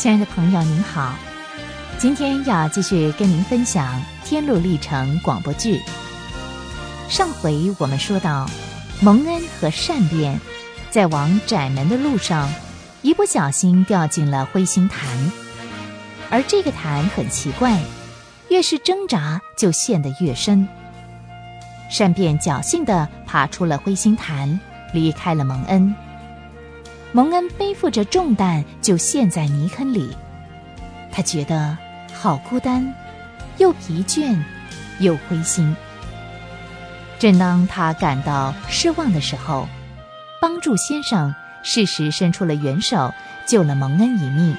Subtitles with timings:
[0.00, 1.14] 亲爱的朋友，您好，
[1.98, 5.78] 今天要继续跟您分享《天路历程》广播剧。
[7.10, 8.48] 上回我们说到，
[9.02, 10.40] 蒙恩和善变
[10.90, 12.50] 在往窄门的路上，
[13.02, 15.06] 一不小心掉进了灰心潭，
[16.30, 17.78] 而这个潭很奇怪，
[18.48, 20.66] 越是挣扎就陷得越深。
[21.90, 24.58] 善变侥幸地爬出了灰心潭，
[24.94, 25.94] 离开了蒙恩。
[27.12, 30.16] 蒙恩背负着重担，就陷在泥坑里。
[31.10, 31.76] 他觉得
[32.14, 32.94] 好孤单，
[33.58, 34.40] 又疲倦，
[35.00, 35.74] 又灰心。
[37.18, 39.68] 正当他感到失望的时候，
[40.40, 43.12] 帮助先生适时伸出了援手，
[43.44, 44.56] 救了蒙恩一命。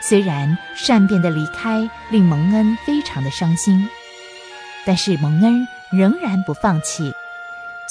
[0.00, 3.88] 虽然善变的离开令蒙恩非常的伤心，
[4.86, 7.12] 但是蒙恩仍然不放弃，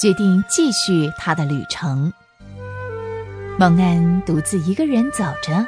[0.00, 2.10] 决定继续他的旅程。
[3.60, 5.66] 蒙恩独自一个人走着，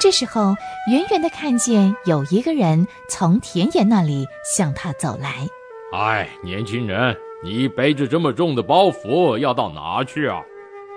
[0.00, 0.54] 这时候
[0.90, 4.26] 远远的看见有一个人从田野那里
[4.56, 5.46] 向他走来。
[5.92, 10.40] 哎，年轻人，你背着这么重的包袱要到哪去啊？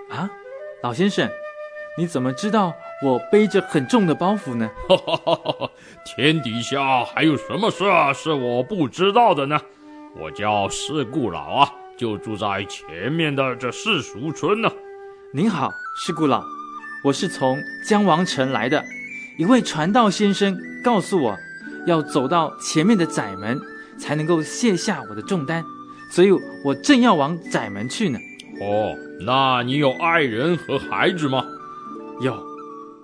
[0.09, 0.29] 啊，
[0.81, 1.29] 老先生，
[1.97, 2.73] 你怎么知道
[3.03, 4.71] 我背着很重的包袱呢？
[4.87, 5.69] 哈哈哈哈
[6.05, 7.83] 天底下还有什么事
[8.15, 9.59] 是我不知道的呢？
[10.15, 14.71] 我叫四顾老啊，就住在前面的这世俗村呢。
[15.33, 16.41] 您好，世故老，
[17.03, 18.81] 我是从江王城来的，
[19.37, 21.37] 一位传道先生告诉我，
[21.85, 23.59] 要走到前面的窄门，
[23.97, 25.65] 才能够卸下我的重担，
[26.09, 26.31] 所以
[26.63, 28.17] 我正要往窄门去呢。
[28.61, 31.43] 哦，那你有爱人和孩子吗？
[32.21, 32.41] 有，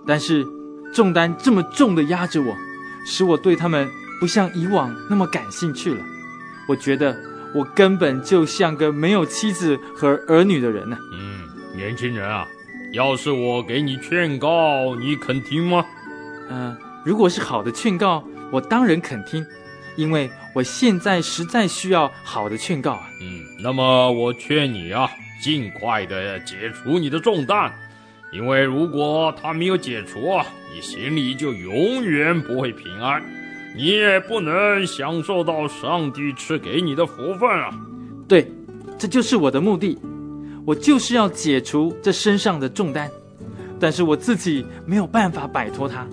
[0.07, 0.45] 但是
[0.93, 2.55] 重担这么重的压着我，
[3.05, 3.85] 使我对他们
[4.21, 5.99] 不像以往那么感兴趣了。
[6.69, 7.19] 我觉得
[7.53, 10.97] 我根本就像个没有妻子和儿女的人呢。
[11.11, 11.43] 嗯。
[11.75, 12.47] 年轻人啊，
[12.91, 15.83] 要是我给你劝告，你肯听吗？
[16.49, 19.43] 嗯，如果是好的劝告，我当然肯听，
[19.95, 23.09] 因为我现在实在需要好的劝告啊。
[23.21, 25.09] 嗯，那么我劝你啊，
[25.41, 27.73] 尽快的解除你的重担，
[28.31, 33.23] 因为如果他没有解除啊，你心里就永远不会平安，
[33.75, 37.71] 你也不能享受到上帝赐给你的福分啊。
[38.27, 38.47] 对，
[38.99, 39.97] 这就是我的目的。
[40.65, 43.09] 我就是要解除这身上的重担，
[43.79, 46.07] 但是我自己没有办法摆脱它。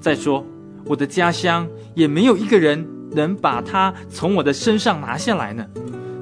[0.00, 0.44] 再说，
[0.84, 5.64] 我的家乡也没有一个人能把它从我的身上拿下来呢，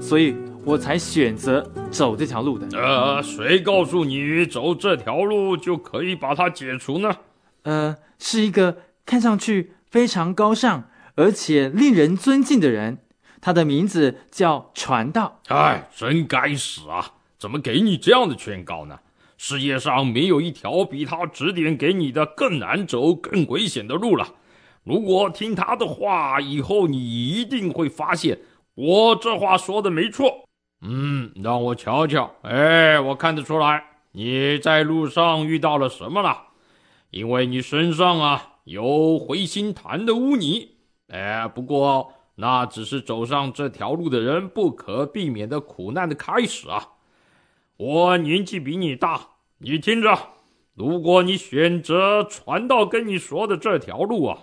[0.00, 2.66] 所以我才选择走这条路的。
[2.78, 7.16] 呃，谁告诉你走这条路就可以把它解除呢？
[7.62, 8.76] 呃，是一个
[9.06, 12.98] 看上去非常高尚而且令人尊敬的人，
[13.40, 15.40] 他的名字叫传道。
[15.48, 17.13] 哎，真该死啊！
[17.44, 18.98] 怎么给你这样的劝告呢？
[19.36, 24.26] 世界上没有一条比他指点给你的更难走、更危险的路了。
[24.82, 26.96] 如果听他的话，以后你
[27.28, 28.38] 一定会发现
[28.74, 30.46] 我这话说的没错。
[30.80, 32.34] 嗯，让我瞧瞧。
[32.40, 36.44] 哎，我看得出来你在路上遇到了什么了？
[37.10, 40.70] 因为你身上啊有回心潭的污泥。
[41.08, 46.88] 哎，不过那只是走上这条路的人不可避免的苦难的开始啊。
[47.76, 50.16] 我年纪比你大，你听着，
[50.74, 54.38] 如果你选择传道跟你说的这条路啊，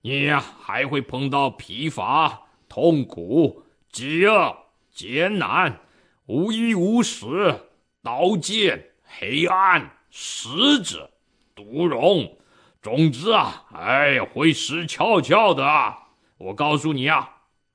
[0.00, 4.56] 你呀还会碰到疲乏、痛苦、饥饿、
[4.90, 5.80] 艰难、
[6.24, 7.54] 无衣无食、
[8.02, 11.10] 刀剑、黑暗、狮子、
[11.54, 12.34] 毒龙，
[12.80, 15.94] 总之啊，哎，会死翘翘的。
[16.38, 17.28] 我告诉你啊，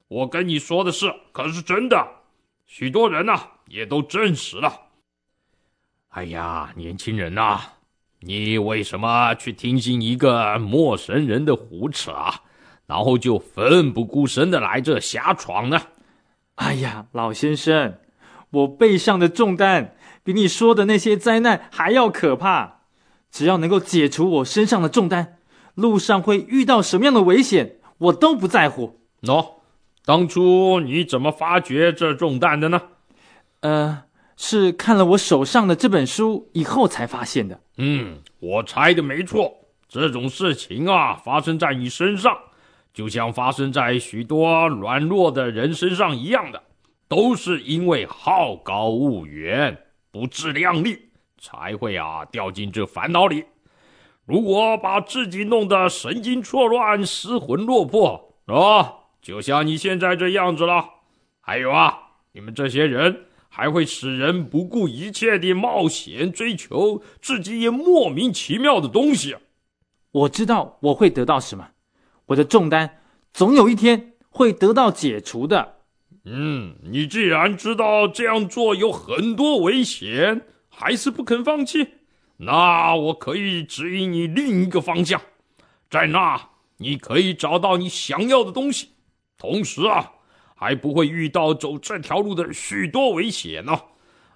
[0.07, 2.07] 我跟你说的事可是真的，
[2.65, 4.81] 许多人呢也都证实了。
[6.15, 7.59] 哎呀，年轻人呐，
[8.21, 12.33] 你为什么去听信一个陌生人的胡扯啊？
[12.87, 15.77] 然后就奋不顾身的来这瞎闯呢？
[16.55, 17.95] 哎呀，老先生，
[18.51, 22.83] 我背上的重担比你说的那些灾难还要可怕。
[23.29, 25.39] 只要能够解除我身上的重担，
[25.73, 29.01] 路上会遇到什么样的危险，我都不在乎。
[29.23, 29.55] 喏，
[30.05, 32.81] 当初你怎么发觉这重担的呢？
[33.59, 34.04] 呃。
[34.37, 37.59] 是看了我手上的这本书以后才发现的。
[37.77, 39.53] 嗯，我猜的没错。
[39.87, 42.37] 这种事情啊，发生在你身上，
[42.93, 46.61] 就像发生在许多软弱的人身上一样的，
[47.07, 49.77] 都是因为好高骛远、
[50.11, 51.09] 不自量力，
[51.39, 53.45] 才会啊掉进这烦恼里。
[54.25, 60.83] 如果把自己弄得神经错乱、失魂落魄啊，就像你现在这样子了。
[61.39, 61.97] 还有啊，
[62.33, 63.27] 你们这些人。
[63.55, 69.37] 还会使人不顾一切地冒险追求自己也莫名其妙的东西，
[70.11, 71.69] 我知道我会得到什么，
[72.25, 72.99] 我的重担
[73.33, 75.77] 总有一天会得到解除的。
[76.25, 81.87] 嗯，你既然知道这样做有很多危险，还是不肯放弃，
[82.35, 85.21] 那我可以指引你另一个方向，
[85.89, 86.49] 在那
[86.79, 88.89] 你可以找到你想要的东西，
[89.37, 90.11] 同时啊，
[90.55, 93.79] 还不会遇到走这条路的许多危险呢。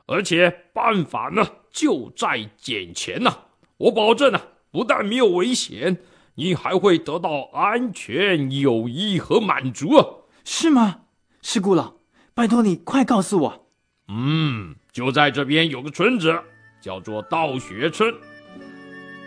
[0.06, 3.32] 而且办法呢就在眼前呢，
[3.78, 5.98] 我保证呢，不但没有危险，
[6.36, 10.06] 你还会得到安全、友谊和满足啊！
[10.44, 11.02] 是吗？
[11.42, 11.94] 是故老，
[12.34, 13.68] 拜托你快告诉我。
[14.08, 16.36] 嗯，就在这边有个村子，
[16.82, 18.14] 叫做道学村。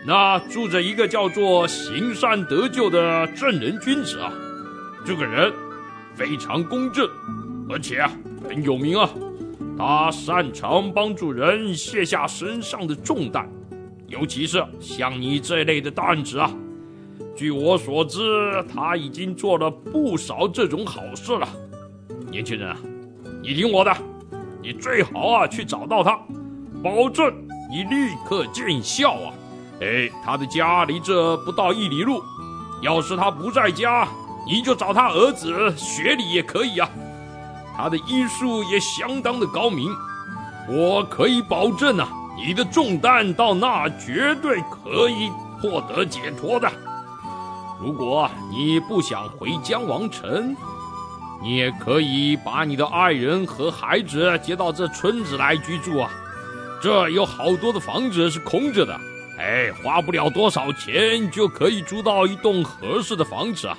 [0.05, 4.33] 那住着一个叫做行善得救的正人君子啊。
[5.05, 5.53] 这个人
[6.15, 7.07] 非常公正，
[7.69, 8.11] 而且啊
[8.47, 9.09] 很有名啊。
[9.77, 13.49] 他擅长帮助人卸下身上的重担，
[14.07, 16.51] 尤其是像你这类的担子啊。
[17.35, 18.19] 据我所知，
[18.71, 21.47] 他已经做了不少这种好事了。
[22.29, 22.77] 年轻人啊，
[23.41, 23.91] 你听我的，
[24.61, 26.19] 你最好啊去找到他，
[26.83, 27.33] 保证
[27.71, 29.33] 你立刻见效啊！
[29.81, 32.21] 哎，他的家离这不到一里路，
[32.83, 34.07] 要是他不在家，
[34.45, 36.89] 你就找他儿子学礼也可以啊。
[37.75, 39.89] 他的医术也相当的高明，
[40.69, 42.07] 我可以保证啊，
[42.37, 46.71] 你的重担到那绝对可以获得解脱的。
[47.81, 50.55] 如果你不想回江王城，
[51.41, 56.09] 你也可以把你的爱人和孩子接到这村子来居住啊，
[56.81, 58.97] 这有好多的房子是空着的，
[59.39, 63.77] 哎，花不了多少钱就可以租到一栋合适的房子啊。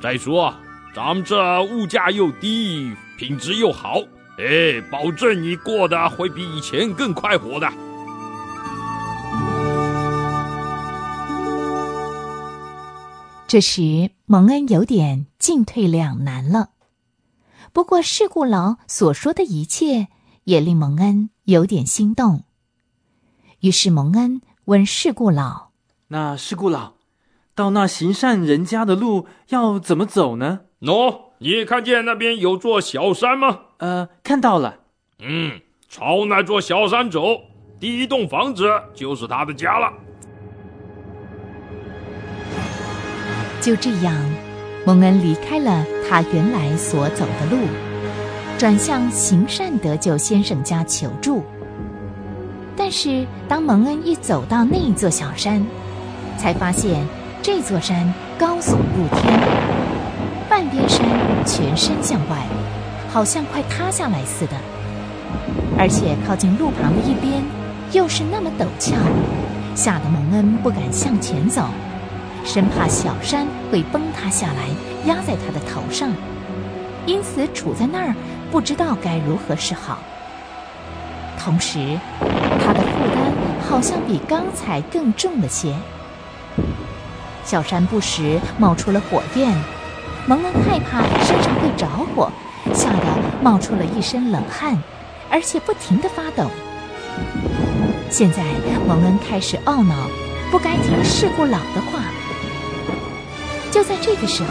[0.00, 0.54] 再说，
[0.94, 3.96] 咱们这物价又低，品质又好，
[4.38, 7.68] 哎，保证你过得会比以前更快活的。
[13.48, 16.70] 这时，蒙恩有点进退两难了。
[17.72, 20.08] 不过，事故佬所说的一切
[20.44, 22.44] 也令蒙恩有点心动。
[23.60, 25.70] 于是，蒙恩问事故佬
[26.08, 26.92] ：“那事故佬，
[27.58, 34.76] 到那行善人家的路要怎么走呢？”“喏，你看见那边有座小山吗？”“呃，看到了。
[35.18, 37.40] ”“嗯，朝那座小山走，
[37.80, 39.92] 第一栋房子就是他的家了。”
[43.60, 44.14] 就这样。
[44.86, 47.58] 蒙恩离开了他原来所走的路，
[48.56, 51.42] 转向行善得救先生家求助。
[52.74, 55.62] 但是，当蒙恩一走到那座小山，
[56.38, 57.06] 才发现
[57.40, 59.40] 这座山高耸入天，
[60.48, 61.06] 半边山
[61.46, 62.36] 全伸向外，
[63.08, 64.52] 好像快塌下来似的。
[65.78, 67.42] 而且靠近路旁的一边
[67.92, 68.96] 又是那么陡峭，
[69.74, 71.68] 吓得蒙恩不敢向前走。
[72.44, 74.68] 生怕小山会崩塌下来
[75.06, 76.10] 压在他的头上，
[77.06, 78.14] 因此杵在那儿
[78.50, 79.98] 不知道该如何是好。
[81.38, 83.32] 同时，他的负担
[83.68, 85.74] 好像比刚才更重了些。
[87.48, 89.50] 小山不时冒出了火焰，
[90.26, 92.30] 蒙恩害怕身上会着火，
[92.74, 93.06] 吓得
[93.40, 94.76] 冒出了一身冷汗，
[95.30, 96.50] 而且不停地发抖。
[98.10, 98.44] 现在，
[98.86, 99.94] 蒙恩开始懊恼，
[100.50, 102.02] 不该听事故老的话。
[103.70, 104.50] 就在这个时候，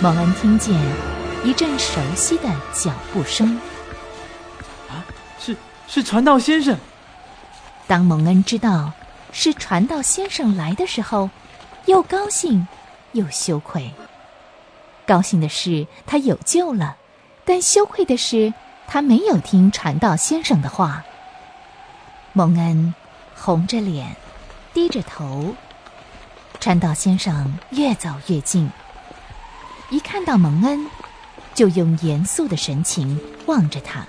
[0.00, 0.72] 蒙恩听见
[1.42, 3.60] 一阵熟悉的脚步声。
[4.88, 5.02] 啊，
[5.40, 5.56] 是
[5.88, 6.78] 是传道先生。
[7.88, 8.92] 当蒙恩知道
[9.32, 11.30] 是传道先生来的时候，
[11.86, 12.66] 又高兴
[13.12, 13.90] 又羞愧。
[15.06, 16.96] 高兴的是他有救了，
[17.44, 18.52] 但羞愧的是
[18.86, 21.04] 他没有听传道先生的话。
[22.32, 22.94] 蒙恩
[23.34, 24.14] 红着脸，
[24.74, 25.54] 低着头。
[26.58, 28.68] 传道先生越走越近，
[29.90, 30.86] 一看到蒙恩，
[31.54, 34.04] 就用严肃的神情望着他。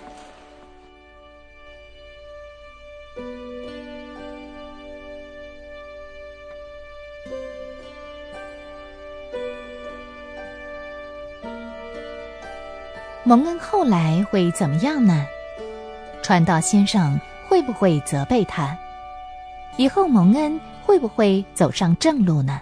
[13.28, 15.26] 蒙恩后来会怎么样呢？
[16.24, 18.74] 传道先生会不会责备他？
[19.76, 20.58] 以后蒙恩？
[20.86, 22.62] 会不会走上正路呢？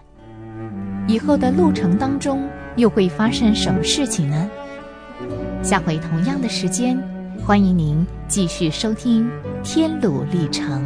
[1.08, 4.50] 以后的路程当中又会发生什么事情呢？
[5.62, 6.98] 下回同样的时间，
[7.46, 9.30] 欢迎您继续收听
[9.62, 10.82] 《天路历程》。